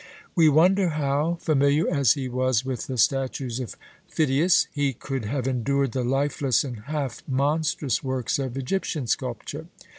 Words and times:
We 0.33 0.49
wonder 0.49 0.87
how, 0.89 1.37
familiar 1.41 1.87
as 1.87 2.13
he 2.13 2.27
was 2.27 2.65
with 2.65 2.87
the 2.87 2.97
statues 2.97 3.59
of 3.59 3.75
Pheidias, 4.09 4.65
he 4.73 4.93
could 4.93 5.25
have 5.25 5.47
endured 5.47 5.91
the 5.91 6.03
lifeless 6.03 6.63
and 6.63 6.79
half 6.87 7.21
monstrous 7.27 8.03
works 8.03 8.39
of 8.39 8.57
Egyptian 8.57 9.05
sculpture. 9.05 9.67